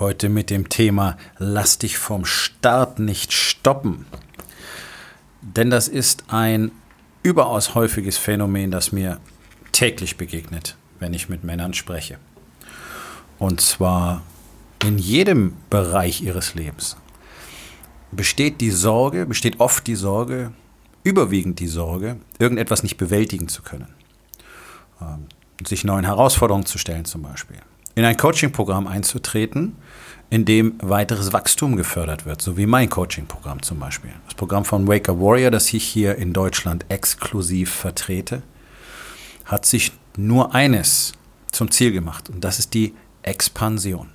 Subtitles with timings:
[0.00, 4.06] Heute mit dem Thema Lass dich vom Start nicht stoppen.
[5.42, 6.70] Denn das ist ein
[7.24, 9.18] überaus häufiges Phänomen, das mir
[9.72, 12.18] täglich begegnet, wenn ich mit Männern spreche.
[13.40, 14.22] Und zwar
[14.84, 16.96] in jedem Bereich ihres Lebens
[18.12, 20.52] besteht die Sorge, besteht oft die Sorge,
[21.02, 23.92] überwiegend die Sorge, irgendetwas nicht bewältigen zu können.
[25.00, 25.26] Ähm,
[25.66, 27.58] sich neuen Herausforderungen zu stellen zum Beispiel
[27.98, 29.74] in ein Coaching-Programm einzutreten,
[30.30, 34.12] in dem weiteres Wachstum gefördert wird, so wie mein Coaching-Programm zum Beispiel.
[34.26, 38.42] Das Programm von Waker Warrior, das ich hier in Deutschland exklusiv vertrete,
[39.46, 41.12] hat sich nur eines
[41.50, 44.10] zum Ziel gemacht und das ist die Expansion.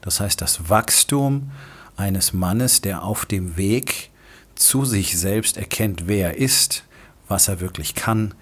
[0.00, 1.52] Das heißt, das Wachstum
[1.96, 4.10] eines Mannes, der auf dem Weg
[4.56, 6.84] zu sich selbst erkennt, wer er ist,
[7.28, 8.34] was er wirklich kann,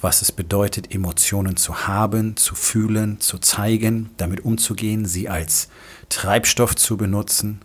[0.00, 5.68] was es bedeutet, Emotionen zu haben, zu fühlen, zu zeigen, damit umzugehen, sie als
[6.08, 7.60] Treibstoff zu benutzen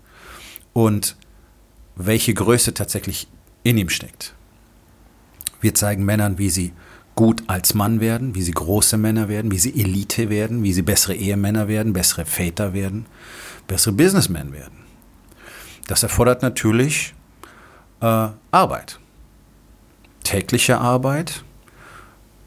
[0.74, 1.18] und
[1.96, 3.28] welche Größe tatsächlich
[3.64, 4.34] in ihm steckt.
[5.60, 6.74] Wir zeigen Männern, wie sie
[7.16, 10.82] gut als Mann werden, wie sie große Männer werden, wie sie Elite werden, wie sie
[10.82, 13.06] bessere Ehemänner werden, bessere Väter werden,
[13.68, 14.80] bessere Businessmen werden.
[15.88, 17.14] Das erfordert natürlich
[18.00, 19.00] äh, Arbeit.
[20.24, 21.44] Tägliche Arbeit,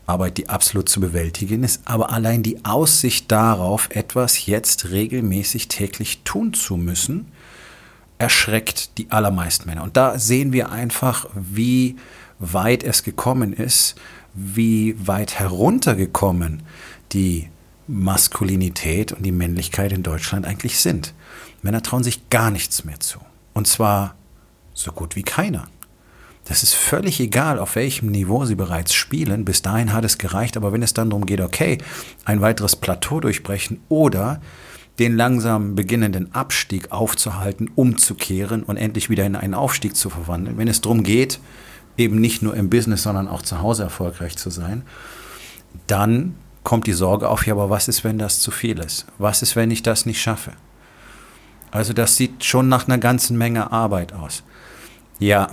[0.07, 6.21] Arbeit, die absolut zu bewältigen ist, aber allein die Aussicht darauf, etwas jetzt regelmäßig täglich
[6.25, 7.33] tun zu müssen,
[8.19, 9.83] erschreckt die allermeisten Männer.
[9.83, 11.97] Und da sehen wir einfach, wie
[12.39, 13.97] weit es gekommen ist,
[14.35, 16.63] wie weit heruntergekommen
[17.13, 17.49] die
[17.87, 21.15] Maskulinität und die Männlichkeit in Deutschland eigentlich sind.
[21.63, 23.21] Männer trauen sich gar nichts mehr zu.
[23.53, 24.15] Und zwar
[24.75, 25.69] so gut wie keiner.
[26.45, 29.45] Das ist völlig egal, auf welchem Niveau sie bereits spielen.
[29.45, 30.57] Bis dahin hat es gereicht.
[30.57, 31.79] Aber wenn es dann darum geht, okay,
[32.25, 34.41] ein weiteres Plateau durchbrechen oder
[34.99, 40.69] den langsam beginnenden Abstieg aufzuhalten, umzukehren und endlich wieder in einen Aufstieg zu verwandeln, wenn
[40.69, 41.41] es darum geht,
[41.97, 44.83] eben nicht nur im Business, sondern auch zu Hause erfolgreich zu sein,
[45.87, 49.07] dann kommt die Sorge auf, ja, aber was ist, wenn das zu viel ist?
[49.19, 50.53] Was ist, wenn ich das nicht schaffe?
[51.71, 54.45] Also das sieht schon nach einer ganzen Menge Arbeit aus.
[55.19, 55.49] Ja,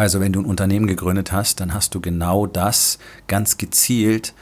[0.00, 4.32] also wenn du ein Unternehmen gegründet hast, dann hast du genau das ganz gezielt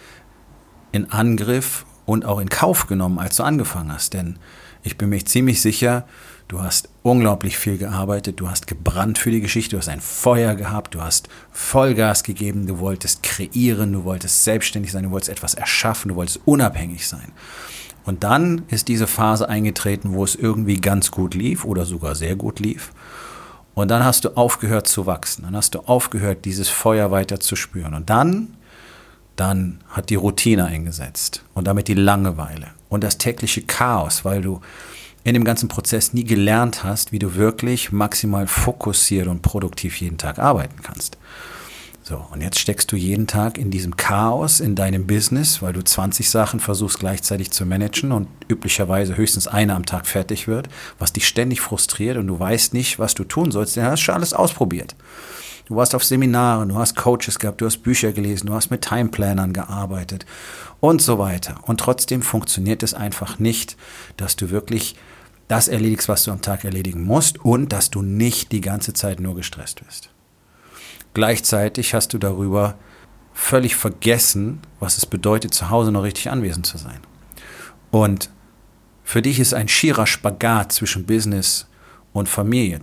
[0.92, 4.14] in Angriff und auch in Kauf genommen, als du angefangen hast.
[4.14, 4.38] Denn
[4.84, 6.06] ich bin mir ziemlich sicher,
[6.46, 10.54] du hast unglaublich viel gearbeitet, du hast gebrannt für die Geschichte, du hast ein Feuer
[10.54, 15.54] gehabt, du hast Vollgas gegeben, du wolltest kreieren, du wolltest selbstständig sein, du wolltest etwas
[15.54, 17.32] erschaffen, du wolltest unabhängig sein.
[18.04, 22.36] Und dann ist diese Phase eingetreten, wo es irgendwie ganz gut lief oder sogar sehr
[22.36, 22.92] gut lief.
[23.78, 25.44] Und dann hast du aufgehört zu wachsen.
[25.44, 27.94] Dann hast du aufgehört, dieses Feuer weiter zu spüren.
[27.94, 28.56] Und dann,
[29.36, 34.60] dann hat die Routine eingesetzt und damit die Langeweile und das tägliche Chaos, weil du
[35.22, 40.18] in dem ganzen Prozess nie gelernt hast, wie du wirklich maximal fokussiert und produktiv jeden
[40.18, 41.16] Tag arbeiten kannst.
[42.08, 45.84] So, und jetzt steckst du jeden Tag in diesem Chaos in deinem Business, weil du
[45.84, 51.12] 20 Sachen versuchst gleichzeitig zu managen und üblicherweise höchstens eine am Tag fertig wird, was
[51.12, 54.14] dich ständig frustriert und du weißt nicht, was du tun sollst, denn du hast schon
[54.14, 54.96] alles ausprobiert.
[55.66, 58.80] Du warst auf Seminaren, du hast Coaches gehabt, du hast Bücher gelesen, du hast mit
[58.80, 60.24] Timeplanern gearbeitet
[60.80, 61.56] und so weiter.
[61.64, 63.76] Und trotzdem funktioniert es einfach nicht,
[64.16, 64.96] dass du wirklich
[65.46, 69.20] das erledigst, was du am Tag erledigen musst und dass du nicht die ganze Zeit
[69.20, 70.08] nur gestresst bist.
[71.18, 72.76] Gleichzeitig hast du darüber
[73.34, 77.00] völlig vergessen, was es bedeutet, zu Hause noch richtig anwesend zu sein.
[77.90, 78.30] Und
[79.02, 81.66] für dich ist ein schierer Spagat zwischen Business
[82.12, 82.78] und Familie.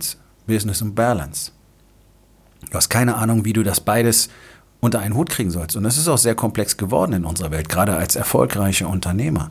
[0.46, 1.52] Business und Balance.
[2.70, 4.28] Du hast keine Ahnung, wie du das beides
[4.80, 5.76] unter einen Hut kriegen sollst.
[5.76, 9.50] Und das ist auch sehr komplex geworden in unserer Welt, gerade als erfolgreicher Unternehmer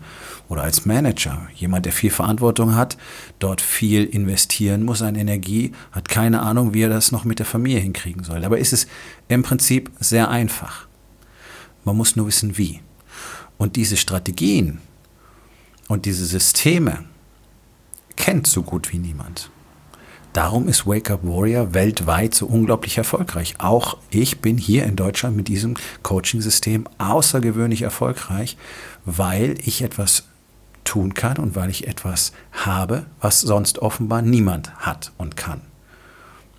[0.49, 1.47] oder als Manager.
[1.55, 2.97] Jemand, der viel Verantwortung hat,
[3.39, 7.45] dort viel investieren muss an Energie, hat keine Ahnung, wie er das noch mit der
[7.45, 8.45] Familie hinkriegen soll.
[8.45, 8.87] Aber ist es
[9.27, 10.87] im Prinzip sehr einfach.
[11.83, 12.81] Man muss nur wissen, wie.
[13.57, 14.79] Und diese Strategien
[15.87, 17.05] und diese Systeme
[18.15, 19.49] kennt so gut wie niemand.
[20.35, 23.55] Darum ist Wake Up Warrior weltweit so unglaublich erfolgreich.
[23.59, 28.57] Auch ich bin hier in Deutschland mit diesem Coaching-System außergewöhnlich erfolgreich,
[29.05, 30.27] weil ich etwas
[30.83, 35.61] tun kann und weil ich etwas habe, was sonst offenbar niemand hat und kann.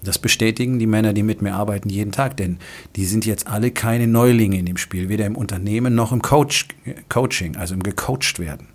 [0.02, 2.58] Das bestätigen die Männer, die mit mir arbeiten, jeden Tag, denn
[2.96, 6.68] die sind jetzt alle keine Neulinge in dem Spiel, weder im Unternehmen noch im Coach,
[7.10, 8.68] Coaching, also im gecoacht werden.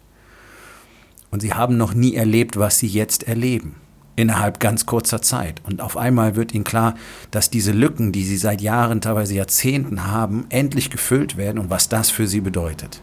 [1.31, 3.77] Und sie haben noch nie erlebt, was sie jetzt erleben
[4.21, 5.61] innerhalb ganz kurzer Zeit.
[5.65, 6.95] Und auf einmal wird ihnen klar,
[7.31, 11.89] dass diese Lücken, die sie seit Jahren, teilweise Jahrzehnten haben, endlich gefüllt werden und was
[11.89, 13.01] das für sie bedeutet.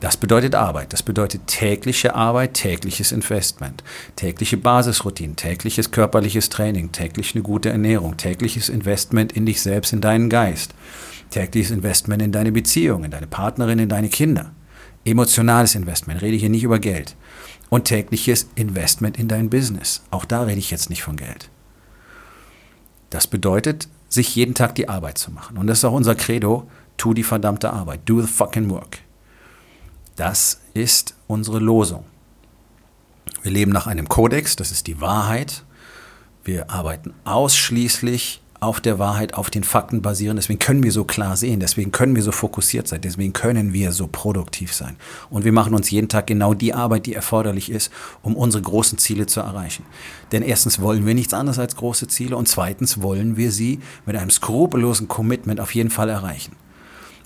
[0.00, 0.94] Das bedeutet Arbeit.
[0.94, 3.84] Das bedeutet tägliche Arbeit, tägliches Investment,
[4.16, 10.00] tägliche Basisroutinen, tägliches körperliches Training, täglich eine gute Ernährung, tägliches Investment in dich selbst, in
[10.00, 10.74] deinen Geist,
[11.28, 14.52] tägliches Investment in deine Beziehung, in deine Partnerin, in deine Kinder,
[15.04, 17.16] emotionales Investment, rede hier nicht über Geld
[17.68, 20.02] und tägliches Investment in dein Business.
[20.10, 21.48] Auch da rede ich jetzt nicht von Geld.
[23.10, 25.56] Das bedeutet, sich jeden Tag die Arbeit zu machen.
[25.56, 28.98] Und das ist auch unser Credo, tu die verdammte Arbeit, do the fucking work.
[30.16, 32.04] Das ist unsere Losung.
[33.42, 35.64] Wir leben nach einem Kodex, das ist die Wahrheit.
[36.44, 40.36] Wir arbeiten ausschließlich auf der Wahrheit, auf den Fakten basieren.
[40.36, 43.92] Deswegen können wir so klar sehen, deswegen können wir so fokussiert sein, deswegen können wir
[43.92, 44.96] so produktiv sein.
[45.30, 47.90] Und wir machen uns jeden Tag genau die Arbeit, die erforderlich ist,
[48.22, 49.84] um unsere großen Ziele zu erreichen.
[50.32, 54.16] Denn erstens wollen wir nichts anderes als große Ziele und zweitens wollen wir sie mit
[54.16, 56.54] einem skrupellosen Commitment auf jeden Fall erreichen.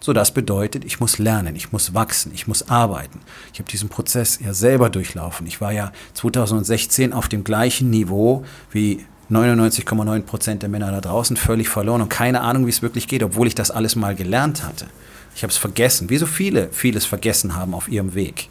[0.04, 3.20] So, das bedeutet, ich muss lernen, ich muss wachsen, ich muss arbeiten.
[3.54, 5.46] Ich habe diesen Prozess ja selber durchlaufen.
[5.46, 11.36] Ich war ja 2016 auf dem gleichen Niveau wie 99,9 Prozent der Männer da draußen
[11.36, 14.64] völlig verloren und keine Ahnung, wie es wirklich geht, obwohl ich das alles mal gelernt
[14.64, 14.86] hatte.
[15.34, 18.48] Ich habe es vergessen, wie so viele vieles vergessen haben auf ihrem Weg.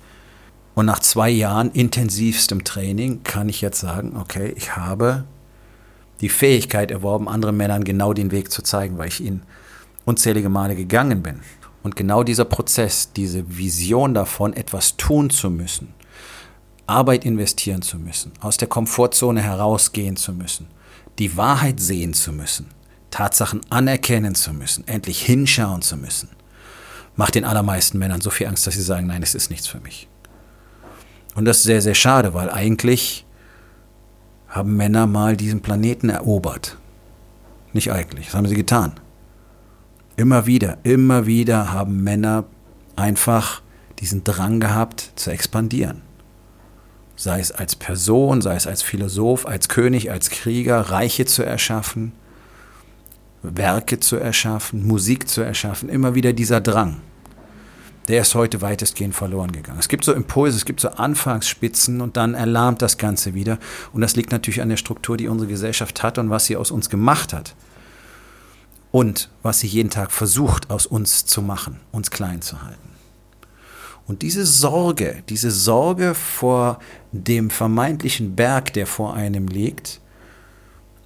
[0.75, 5.23] Und nach zwei Jahren intensivstem Training kann ich jetzt sagen, okay, ich habe
[6.21, 9.43] die Fähigkeit erworben, anderen Männern genau den Weg zu zeigen, weil ich ihnen
[10.05, 11.39] unzählige Male gegangen bin.
[11.83, 15.93] Und genau dieser Prozess, diese Vision davon, etwas tun zu müssen,
[16.87, 20.67] Arbeit investieren zu müssen, aus der Komfortzone herausgehen zu müssen,
[21.19, 22.67] die Wahrheit sehen zu müssen,
[23.11, 26.29] Tatsachen anerkennen zu müssen, endlich hinschauen zu müssen,
[27.15, 29.79] macht den allermeisten Männern so viel Angst, dass sie sagen, nein, es ist nichts für
[29.79, 30.07] mich.
[31.35, 33.25] Und das ist sehr, sehr schade, weil eigentlich
[34.47, 36.77] haben Männer mal diesen Planeten erobert.
[37.71, 38.93] Nicht eigentlich, das haben sie getan.
[40.15, 42.45] Immer wieder, immer wieder haben Männer
[42.95, 43.61] einfach
[43.99, 46.01] diesen Drang gehabt zu expandieren.
[47.23, 52.11] Sei es als Person, sei es als Philosoph, als König, als Krieger, Reiche zu erschaffen,
[53.41, 55.87] Werke zu erschaffen, Musik zu erschaffen.
[55.87, 56.99] Immer wieder dieser Drang.
[58.09, 59.79] Der ist heute weitestgehend verloren gegangen.
[59.79, 63.57] Es gibt so Impulse, es gibt so Anfangsspitzen und dann erlahmt das Ganze wieder.
[63.93, 66.71] Und das liegt natürlich an der Struktur, die unsere Gesellschaft hat und was sie aus
[66.71, 67.55] uns gemacht hat
[68.91, 72.92] und was sie jeden Tag versucht aus uns zu machen, uns klein zu halten.
[74.05, 76.79] Und diese Sorge, diese Sorge vor
[77.11, 80.01] dem vermeintlichen Berg, der vor einem liegt,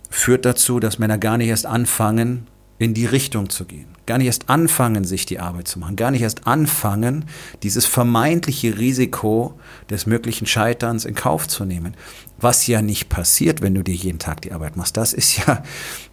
[0.10, 2.48] führt dazu, dass Männer gar nicht erst anfangen,
[2.80, 3.97] in die Richtung zu gehen.
[4.08, 5.98] Gar nicht erst anfangen, sich die Arbeit zu machen.
[5.98, 7.26] Gar nicht erst anfangen,
[7.62, 9.60] dieses vermeintliche Risiko
[9.90, 11.94] des möglichen Scheiterns in Kauf zu nehmen.
[12.40, 14.96] Was ja nicht passiert, wenn du dir jeden Tag die Arbeit machst.
[14.96, 15.62] Das ist ja,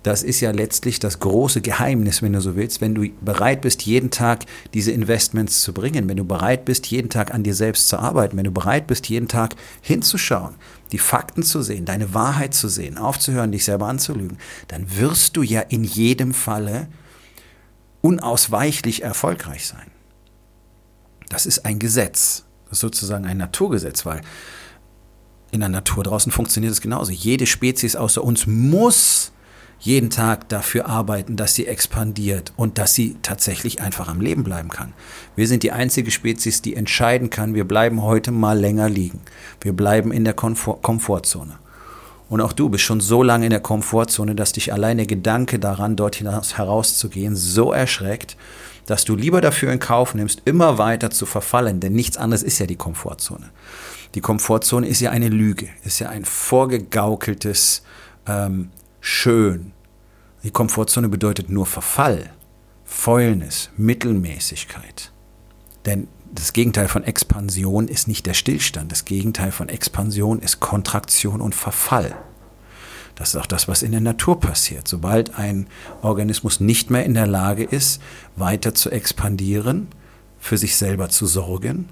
[0.02, 2.80] das ist ja letztlich das große Geheimnis, wenn du so willst.
[2.80, 4.44] Wenn du bereit bist, jeden Tag
[4.74, 8.36] diese Investments zu bringen, wenn du bereit bist, jeden Tag an dir selbst zu arbeiten,
[8.36, 10.56] wenn du bereit bist, jeden Tag hinzuschauen,
[10.90, 15.42] die Fakten zu sehen, deine Wahrheit zu sehen, aufzuhören, dich selber anzulügen, dann wirst du
[15.42, 16.88] ja in jedem Falle
[18.04, 19.90] unausweichlich erfolgreich sein.
[21.30, 24.20] Das ist ein Gesetz, das ist sozusagen ein Naturgesetz, weil
[25.52, 27.12] in der Natur draußen funktioniert es genauso.
[27.12, 29.32] Jede Spezies außer uns muss
[29.80, 34.68] jeden Tag dafür arbeiten, dass sie expandiert und dass sie tatsächlich einfach am Leben bleiben
[34.68, 34.92] kann.
[35.34, 39.20] Wir sind die einzige Spezies, die entscheiden kann, wir bleiben heute mal länger liegen.
[39.62, 41.58] Wir bleiben in der Komfort Komfortzone.
[42.28, 45.58] Und auch du bist schon so lange in der Komfortzone, dass dich allein der Gedanke
[45.58, 48.36] daran, dort herauszugehen, so erschreckt,
[48.86, 52.58] dass du lieber dafür in Kauf nimmst, immer weiter zu verfallen, denn nichts anderes ist
[52.58, 53.50] ja die Komfortzone.
[54.14, 57.82] Die Komfortzone ist ja eine Lüge, ist ja ein vorgegaukeltes
[58.26, 59.72] ähm, Schön.
[60.44, 62.30] Die Komfortzone bedeutet nur Verfall,
[62.84, 65.12] Fäulnis, Mittelmäßigkeit.
[65.84, 68.90] Denn das Gegenteil von Expansion ist nicht der Stillstand.
[68.90, 72.14] Das Gegenteil von Expansion ist Kontraktion und Verfall.
[73.14, 74.88] Das ist auch das, was in der Natur passiert.
[74.88, 75.68] Sobald ein
[76.02, 78.02] Organismus nicht mehr in der Lage ist,
[78.34, 79.86] weiter zu expandieren,
[80.40, 81.88] für sich selber zu sorgen,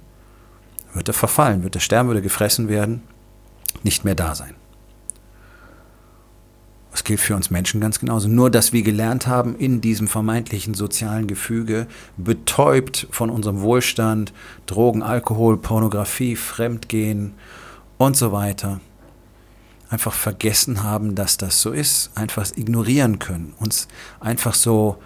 [0.93, 3.03] wird er verfallen, wird er sterben, wird er gefressen werden,
[3.85, 4.55] nicht mehr da sein.
[6.93, 8.29] Das gilt für uns Menschen ganz genauso.
[8.29, 11.87] Nur, dass wir gelernt haben, in diesem vermeintlichen sozialen Gefüge,
[12.19, 14.35] betäubt von unserem Wohlstand,
[14.67, 17.33] Drogen, Alkohol, Pornografie, Fremdgehen
[17.97, 18.81] und so weiter,
[19.89, 23.89] einfach vergessen haben, dass das so ist, einfach ignorieren können, uns
[24.21, 24.99] einfach so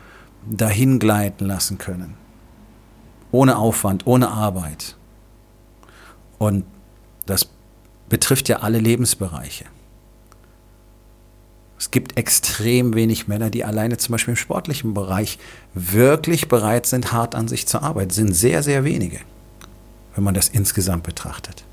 [0.45, 2.15] dahin gleiten lassen können.
[3.31, 4.97] Ohne Aufwand, ohne Arbeit.
[6.39, 6.65] Und
[7.27, 7.49] das
[8.09, 9.67] betrifft ja alle Lebensbereiche.
[11.79, 15.39] Es gibt extrem wenig Männer, die alleine zum Beispiel im sportlichen Bereich
[15.75, 18.11] wirklich bereit sind, hart an sich zu arbeiten.
[18.11, 19.21] Sind sehr, sehr wenige.
[20.15, 21.65] wenn man das insgesamt betrachtet.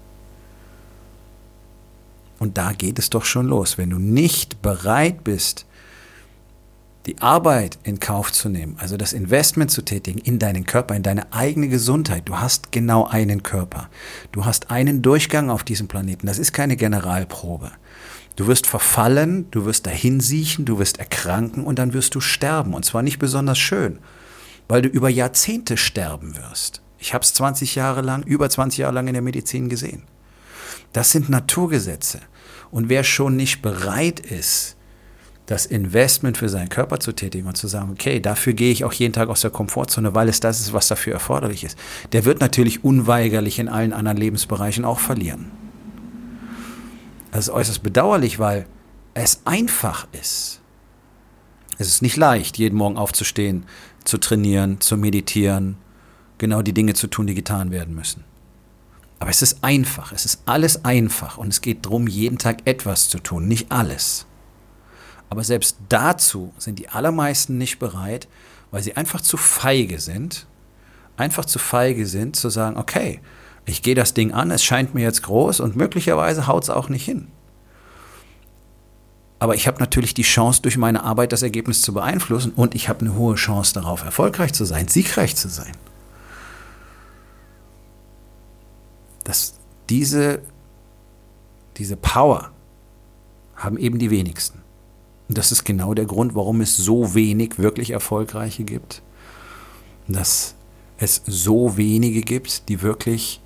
[2.39, 3.77] Und da geht es doch schon los.
[3.77, 5.65] Wenn du nicht bereit bist,
[7.05, 11.03] die Arbeit in Kauf zu nehmen, also das Investment zu tätigen in deinen Körper, in
[11.03, 12.24] deine eigene Gesundheit.
[12.25, 13.89] Du hast genau einen Körper.
[14.33, 16.27] Du hast einen Durchgang auf diesem Planeten.
[16.27, 17.72] Das ist keine Generalprobe.
[18.35, 22.73] Du wirst verfallen, du wirst dahinsiechen, du wirst erkranken und dann wirst du sterben.
[22.73, 23.99] Und zwar nicht besonders schön,
[24.67, 26.81] weil du über Jahrzehnte sterben wirst.
[26.97, 30.03] Ich habe es 20 Jahre lang, über 20 Jahre lang in der Medizin gesehen.
[30.93, 32.19] Das sind Naturgesetze.
[32.71, 34.77] Und wer schon nicht bereit ist,
[35.45, 38.93] das Investment für seinen Körper zu tätigen und zu sagen, okay, dafür gehe ich auch
[38.93, 41.77] jeden Tag aus der Komfortzone, weil es das ist, was dafür erforderlich ist,
[42.13, 45.51] der wird natürlich unweigerlich in allen anderen Lebensbereichen auch verlieren.
[47.33, 48.67] Das ist äußerst bedauerlich, weil
[49.15, 50.61] es einfach ist.
[51.79, 53.65] Es ist nicht leicht, jeden Morgen aufzustehen,
[54.03, 55.77] zu trainieren, zu meditieren,
[56.37, 58.23] genau die Dinge zu tun, die getan werden müssen.
[59.17, 63.09] Aber es ist einfach, es ist alles einfach und es geht darum, jeden Tag etwas
[63.09, 64.27] zu tun, nicht alles.
[65.31, 68.27] Aber selbst dazu sind die allermeisten nicht bereit,
[68.69, 70.45] weil sie einfach zu feige sind,
[71.17, 73.21] einfach zu feige sind zu sagen, okay,
[73.65, 76.89] ich gehe das Ding an, es scheint mir jetzt groß und möglicherweise haut es auch
[76.89, 77.27] nicht hin.
[79.39, 82.88] Aber ich habe natürlich die Chance, durch meine Arbeit das Ergebnis zu beeinflussen und ich
[82.88, 85.74] habe eine hohe Chance darauf, erfolgreich zu sein, siegreich zu sein.
[89.24, 89.55] Das,
[89.89, 90.41] diese,
[91.77, 92.51] diese Power
[93.55, 94.62] haben eben die wenigsten.
[95.27, 99.01] Und das ist genau der Grund, warum es so wenig wirklich Erfolgreiche gibt.
[100.08, 100.55] Dass
[100.98, 103.41] es so wenige gibt, die wirklich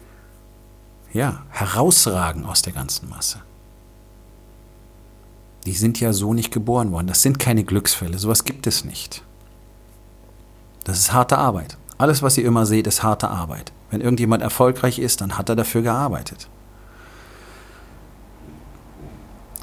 [1.18, 3.40] ja, herausragen aus der ganzen Masse.
[5.66, 7.08] Die sind ja so nicht geboren worden.
[7.08, 8.20] Das sind keine Glücksfälle.
[8.20, 9.24] Sowas gibt es nicht.
[10.84, 11.78] Das ist harte Arbeit.
[11.98, 13.74] Alles, was ihr immer seht, ist harte Arbeit.
[13.90, 16.48] Wenn irgendjemand erfolgreich ist, dann hat er dafür gearbeitet.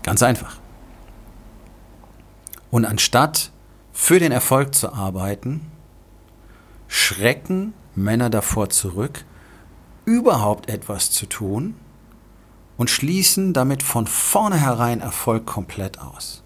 [0.02, 0.56] Ganz einfach.
[2.70, 3.52] Und anstatt
[3.92, 5.70] für den Erfolg zu arbeiten,
[6.88, 9.24] schrecken Männer davor zurück,
[10.04, 11.74] überhaupt etwas zu tun
[12.76, 16.42] und schließen damit von vornherein Erfolg komplett aus.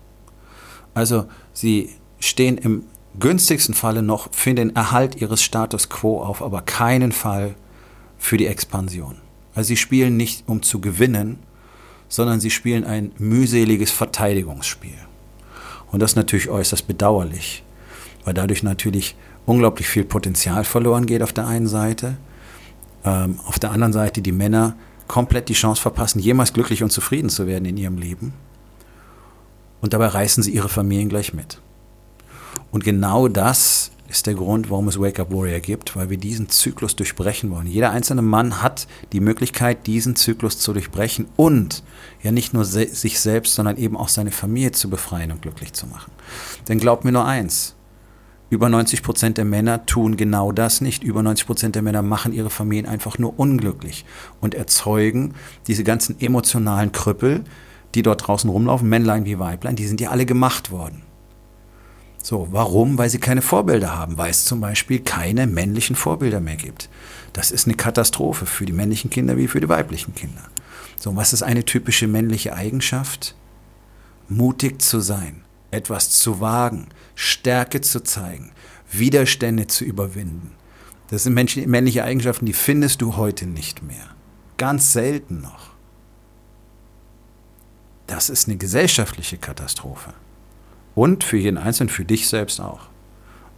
[0.95, 2.85] Also sie stehen im
[3.19, 7.55] günstigsten Falle noch für den Erhalt ihres Status quo auf, aber keinen Fall
[8.19, 9.17] für die Expansion.
[9.55, 11.39] Also sie spielen nicht um zu gewinnen,
[12.09, 14.99] sondern sie spielen ein mühseliges Verteidigungsspiel.
[15.91, 17.63] Und das ist natürlich äußerst bedauerlich,
[18.25, 22.19] weil dadurch natürlich unglaublich viel Potenzial verloren geht auf der einen Seite.
[23.05, 24.77] Ähm, auf der anderen Seite die Männer
[25.07, 28.35] komplett die Chance verpassen, jemals glücklich und zufrieden zu werden in ihrem Leben.
[29.81, 31.61] Und dabei reißen sie ihre Familien gleich mit.
[32.71, 36.49] Und genau das ist der Grund, warum es Wake Up Warrior gibt, weil wir diesen
[36.49, 37.67] Zyklus durchbrechen wollen.
[37.67, 41.83] Jeder einzelne Mann hat die Möglichkeit, diesen Zyklus zu durchbrechen und
[42.23, 45.75] ja nicht nur se sich selbst, sondern eben auch seine Familie zu befreien und glücklich
[45.75, 46.11] zu machen.
[46.69, 47.75] Denn glaubt mir nur eins,
[48.51, 51.03] über 90 Prozent der Männer tun genau das nicht.
[51.03, 54.05] Über 90 Prozent der Männer machen ihre Familien einfach nur unglücklich
[54.41, 55.35] und erzeugen
[55.67, 57.45] diese ganzen emotionalen Krüppel,
[57.95, 61.03] die dort draußen rumlaufen, Männlein wie Weiblein, die sind ja alle gemacht worden.
[62.23, 62.99] So, warum?
[62.99, 66.89] Weil sie keine Vorbilder haben, weil es zum Beispiel keine männlichen Vorbilder mehr gibt.
[67.33, 70.43] Das ist eine Katastrophe für die männlichen Kinder wie für die weiblichen Kinder.
[70.99, 73.37] So, was ist eine typische männliche Eigenschaft?
[74.29, 78.53] Mutig zu sein, etwas zu wagen, Stärke zu zeigen,
[78.91, 80.53] Widerstände zu überwinden.
[81.09, 84.09] Das sind männliche Eigenschaften, die findest du heute nicht mehr.
[84.57, 85.71] Ganz selten noch.
[88.07, 90.13] Das ist eine gesellschaftliche Katastrophe.
[90.95, 92.89] Und für jeden Einzelnen, für dich selbst auch.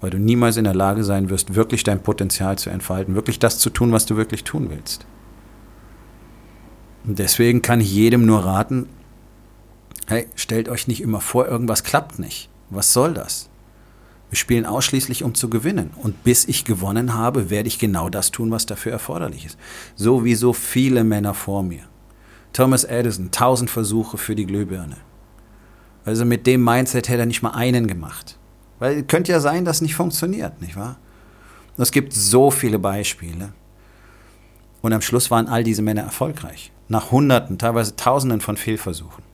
[0.01, 3.59] Weil du niemals in der Lage sein wirst, wirklich dein Potenzial zu entfalten, wirklich das
[3.59, 5.07] zu tun, was du wirklich tun willst.
[7.05, 8.89] Und deswegen kann ich jedem nur raten,
[10.11, 12.51] hey, stellt euch nicht immer vor, irgendwas klappt nicht.
[12.69, 13.49] Was soll das?
[14.31, 15.91] Wir spielen ausschließlich, um zu gewinnen.
[15.97, 19.59] Und bis ich gewonnen habe, werde ich genau das tun, was dafür erforderlich ist.
[19.97, 21.83] So wie so viele Männer vor mir.
[22.53, 24.97] Thomas Edison, tausend Versuche für die Glühbirne.
[26.05, 28.39] Also mit dem Mindset hätte er nicht mal einen gemacht.
[28.79, 30.97] Weil könnte ja sein, dass nicht funktioniert, nicht wahr?
[31.77, 33.53] Es gibt so viele Beispiele.
[34.83, 36.73] Und am Schluss waren all diese Männer erfolgreich.
[36.89, 39.30] Nach Hunderten, teilweise Tausenden von Fehlversuchen.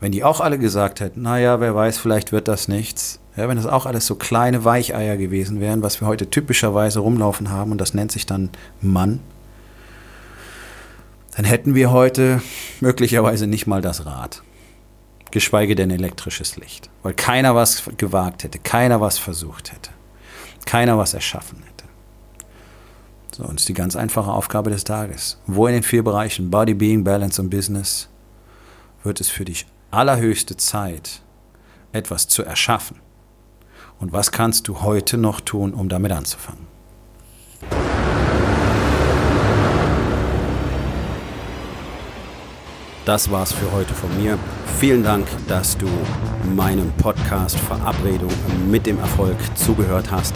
[0.00, 3.20] Wenn die auch alle gesagt hätten, naja, wer weiß, vielleicht wird das nichts.
[3.36, 7.50] Ja, wenn das auch alles so kleine Weicheier gewesen wären, was wir heute typischerweise rumlaufen
[7.50, 9.20] haben, und das nennt sich dann Mann,
[11.36, 12.42] dann hätten wir heute
[12.80, 14.42] möglicherweise nicht mal das Rad
[15.30, 19.90] geschweige denn elektrisches Licht, weil keiner was gewagt hätte, keiner was versucht hätte,
[20.66, 21.84] keiner was erschaffen hätte.
[23.32, 25.40] So, und die ganz einfache Aufgabe des Tages.
[25.46, 28.08] Wo in den vier Bereichen Body, Being, Balance und Business
[29.04, 31.22] wird es für dich allerhöchste Zeit,
[31.92, 32.98] etwas zu erschaffen?
[33.98, 36.66] Und was kannst du heute noch tun, um damit anzufangen?
[43.04, 44.38] Das war's für heute von mir.
[44.78, 45.88] Vielen Dank, dass du
[46.54, 48.30] meinem Podcast Verabredung
[48.70, 50.34] mit dem Erfolg zugehört hast.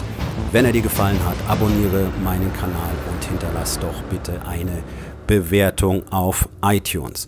[0.51, 4.83] Wenn er dir gefallen hat, abonniere meinen Kanal und hinterlass doch bitte eine
[5.27, 7.27] Bewertung auf iTunes.